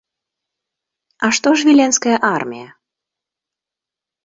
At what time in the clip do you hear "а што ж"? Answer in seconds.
1.27-1.69